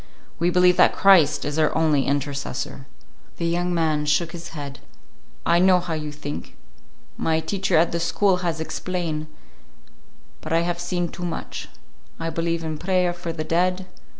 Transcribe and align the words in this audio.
We 0.39 0.49
believe 0.49 0.77
that 0.77 0.95
Christ 0.95 1.45
is 1.45 1.59
our 1.59 1.71
only 1.77 2.07
intercessor." 2.07 2.87
The 3.37 3.45
young 3.45 3.71
man 3.71 4.07
shook 4.07 4.31
his 4.31 4.47
head. 4.47 4.79
"I 5.45 5.59
know 5.59 5.79
how 5.79 5.93
you 5.93 6.11
think. 6.11 6.55
My 7.17 7.39
teacher 7.39 7.77
at 7.77 7.91
the 7.91 7.99
school 7.99 8.37
has 8.37 8.59
explain. 8.59 9.27
But 10.41 10.53
I 10.53 10.61
have 10.61 10.79
seen 10.79 11.09
too 11.09 11.23
much. 11.23 11.67
I 12.19 12.31
believe 12.31 12.63
in 12.63 12.79
prayer 12.79 13.13
for 13.13 13.31
the 13.31 13.43
dead. 13.43 13.85